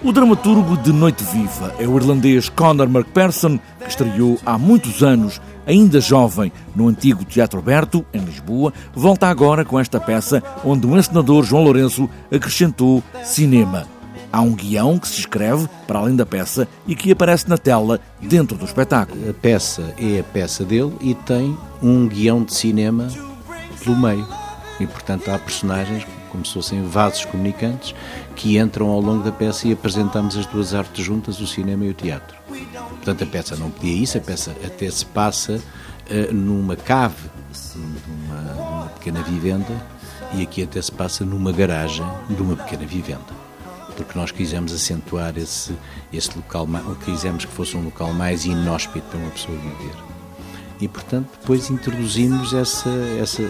O 0.00 0.12
dramaturgo 0.12 0.76
de 0.76 0.92
Noite 0.92 1.24
Viva 1.24 1.74
é 1.76 1.86
o 1.86 1.96
irlandês 1.96 2.48
Conor 2.48 2.86
McPherson, 2.86 3.58
que 3.80 3.88
estreou 3.88 4.38
há 4.46 4.56
muitos 4.56 5.02
anos, 5.02 5.40
ainda 5.66 6.00
jovem, 6.00 6.52
no 6.74 6.86
antigo 6.86 7.24
Teatro 7.24 7.60
Berto, 7.60 8.06
em 8.14 8.20
Lisboa, 8.20 8.72
volta 8.94 9.26
agora 9.26 9.64
com 9.64 9.78
esta 9.78 9.98
peça 9.98 10.40
onde 10.64 10.86
o 10.86 10.96
encenador 10.96 11.42
João 11.42 11.64
Lourenço 11.64 12.08
acrescentou 12.32 13.02
cinema. 13.24 13.88
Há 14.32 14.40
um 14.40 14.54
guião 14.54 15.00
que 15.00 15.08
se 15.08 15.18
escreve 15.18 15.68
para 15.86 15.98
além 15.98 16.14
da 16.14 16.24
peça 16.24 16.68
e 16.86 16.94
que 16.94 17.10
aparece 17.10 17.48
na 17.48 17.58
tela 17.58 17.98
dentro 18.20 18.56
do 18.56 18.64
espetáculo. 18.64 19.28
A 19.28 19.34
peça 19.34 19.94
é 19.98 20.20
a 20.20 20.24
peça 20.24 20.64
dele 20.64 20.92
e 21.00 21.12
tem 21.14 21.58
um 21.82 22.06
guião 22.06 22.44
de 22.44 22.54
cinema 22.54 23.08
pelo 23.82 23.96
meio. 23.96 24.26
E, 24.78 24.86
portanto, 24.86 25.28
há 25.28 25.38
personagens 25.38 26.06
como 26.28 26.44
se 26.44 26.54
fossem 26.54 26.82
vasos 26.82 27.24
comunicantes 27.24 27.94
que 28.36 28.58
entram 28.58 28.88
ao 28.88 29.00
longo 29.00 29.22
da 29.22 29.32
peça 29.32 29.66
e 29.66 29.72
apresentamos 29.72 30.36
as 30.36 30.46
duas 30.46 30.74
artes 30.74 31.04
juntas, 31.04 31.40
o 31.40 31.46
cinema 31.46 31.84
e 31.84 31.90
o 31.90 31.94
teatro. 31.94 32.36
Portanto, 32.90 33.24
a 33.24 33.26
peça 33.26 33.56
não 33.56 33.70
pedia 33.70 34.02
isso, 34.02 34.18
a 34.18 34.20
peça 34.20 34.54
até 34.64 34.90
se 34.90 35.04
passa 35.06 35.54
uh, 35.54 36.34
numa 36.34 36.76
cave, 36.76 37.30
numa, 37.74 38.40
numa 38.52 38.86
pequena 38.86 39.22
vivenda, 39.22 39.86
e 40.34 40.42
aqui 40.42 40.62
até 40.62 40.80
se 40.80 40.92
passa 40.92 41.24
numa 41.24 41.52
garagem 41.52 42.06
de 42.28 42.42
uma 42.42 42.56
pequena 42.56 42.86
vivenda 42.86 43.48
porque 43.98 44.16
nós 44.16 44.30
quisemos 44.30 44.72
acentuar 44.72 45.36
esse, 45.36 45.76
esse 46.12 46.30
local, 46.36 46.68
quisemos 47.04 47.44
que 47.44 47.52
fosse 47.52 47.76
um 47.76 47.82
local 47.82 48.12
mais 48.12 48.44
inóspito 48.44 49.04
para 49.08 49.18
uma 49.18 49.30
pessoa 49.30 49.58
viver. 49.58 49.96
E, 50.80 50.86
portanto, 50.86 51.28
depois 51.40 51.68
introduzimos 51.68 52.54
essa, 52.54 52.88
essa, 53.20 53.42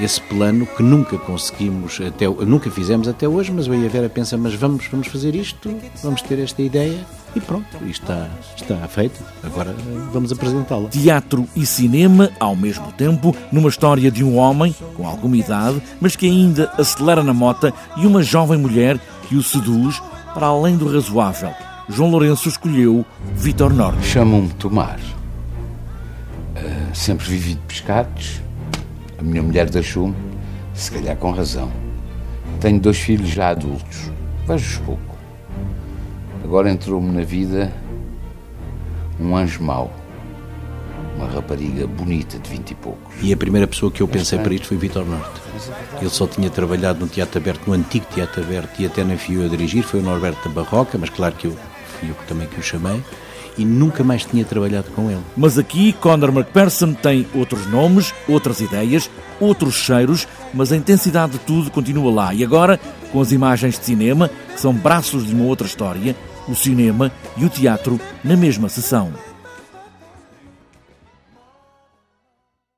esse 0.00 0.20
plano 0.20 0.66
que 0.66 0.82
nunca 0.82 1.18
conseguimos, 1.18 2.00
até, 2.00 2.28
nunca 2.28 2.70
fizemos 2.70 3.08
até 3.08 3.26
hoje, 3.28 3.52
mas 3.52 3.66
eu 3.66 3.74
e 3.74 3.84
a 3.84 3.88
Vera 3.88 4.08
pensa, 4.08 4.36
mas 4.36 4.54
vamos, 4.54 4.86
vamos 4.86 5.08
fazer 5.08 5.34
isto, 5.34 5.74
vamos 6.02 6.22
ter 6.22 6.38
esta 6.38 6.62
ideia 6.62 7.04
e 7.34 7.40
pronto, 7.40 7.66
isto 7.84 8.02
está, 8.02 8.28
está 8.56 8.88
feito, 8.88 9.20
agora 9.42 9.74
vamos 10.12 10.32
apresentá-la. 10.32 10.88
Teatro 10.88 11.46
e 11.54 11.66
cinema 11.66 12.30
ao 12.38 12.54
mesmo 12.54 12.92
tempo, 12.92 13.34
numa 13.50 13.68
história 13.68 14.10
de 14.10 14.22
um 14.22 14.36
homem 14.36 14.74
com 14.96 15.06
alguma 15.06 15.36
idade, 15.36 15.82
mas 16.00 16.14
que 16.14 16.26
ainda 16.26 16.72
acelera 16.78 17.22
na 17.22 17.34
mota 17.34 17.74
e 17.96 18.06
uma 18.06 18.22
jovem 18.22 18.58
mulher 18.58 18.98
que 19.28 19.36
o 19.36 19.42
seduz 19.42 20.00
para 20.32 20.46
além 20.46 20.76
do 20.76 20.90
razoável. 20.92 21.52
João 21.88 22.10
Lourenço 22.10 22.48
escolheu 22.48 23.04
Vitor 23.34 23.72
Norte. 23.72 24.06
Chamam-me 24.06 24.50
Tomar. 24.54 24.98
Uh, 26.56 26.94
sempre 26.94 27.26
vivi 27.26 27.54
de 27.54 27.60
pescados 27.60 28.40
a 29.18 29.22
minha 29.22 29.42
mulher 29.42 29.68
deixou-me, 29.68 30.14
se 30.72 30.90
calhar 30.90 31.16
com 31.16 31.32
razão. 31.32 31.70
Tenho 32.60 32.80
dois 32.80 32.98
filhos 32.98 33.28
já 33.28 33.50
adultos. 33.50 34.10
Vejo-os 34.46 34.78
pouco. 34.78 35.16
Agora 36.44 36.70
entrou-me 36.70 37.10
na 37.10 37.22
vida 37.22 37.72
um 39.20 39.36
anjo 39.36 39.62
mau. 39.62 39.92
Uma 41.16 41.26
rapariga 41.26 41.84
bonita 41.86 42.38
de 42.38 42.48
vinte 42.48 42.70
e 42.70 42.74
poucos. 42.76 43.12
E 43.20 43.32
a 43.32 43.36
primeira 43.36 43.66
pessoa 43.66 43.90
que 43.90 44.00
eu 44.00 44.06
pensei 44.06 44.38
para 44.38 44.54
isto 44.54 44.68
foi 44.68 44.76
Vitor 44.76 45.04
Norte. 45.04 45.40
Ele 46.00 46.10
só 46.10 46.28
tinha 46.28 46.48
trabalhado 46.48 47.00
no 47.00 47.08
Teatro 47.08 47.40
Aberto, 47.40 47.66
no 47.66 47.72
antigo 47.74 48.06
Teatro 48.14 48.40
Aberto, 48.40 48.80
e 48.80 48.86
até 48.86 49.02
não 49.02 49.18
fui 49.18 49.36
eu 49.36 49.44
a 49.44 49.48
dirigir, 49.48 49.82
foi 49.82 49.98
o 49.98 50.02
Norberto 50.02 50.48
da 50.48 50.54
Barroca, 50.54 50.96
mas 50.96 51.10
claro 51.10 51.34
que 51.34 51.48
eu 51.48 51.56
fui 51.98 52.10
eu 52.10 52.14
também 52.26 52.46
que 52.46 52.58
o 52.58 52.62
chamei 52.62 53.02
e 53.56 53.64
nunca 53.64 54.04
mais 54.04 54.24
tinha 54.24 54.44
trabalhado 54.44 54.90
com 54.94 55.10
ele. 55.10 55.20
Mas 55.36 55.58
aqui 55.58 55.92
Conor 55.94 56.30
McPherson 56.30 56.94
tem 56.94 57.26
outros 57.34 57.66
nomes, 57.66 58.14
outras 58.28 58.60
ideias, 58.60 59.10
outros 59.40 59.74
cheiros, 59.74 60.28
mas 60.54 60.72
a 60.72 60.76
intensidade 60.76 61.32
de 61.32 61.38
tudo 61.40 61.70
continua 61.70 62.12
lá. 62.12 62.32
E 62.32 62.44
agora, 62.44 62.78
com 63.12 63.20
as 63.20 63.32
imagens 63.32 63.78
de 63.78 63.84
cinema, 63.84 64.30
que 64.54 64.60
são 64.60 64.72
braços 64.72 65.26
de 65.26 65.34
uma 65.34 65.44
outra 65.44 65.66
história, 65.66 66.14
o 66.46 66.54
cinema 66.54 67.12
e 67.36 67.44
o 67.44 67.48
teatro 67.48 68.00
na 68.22 68.36
mesma 68.36 68.68
sessão. 68.68 69.12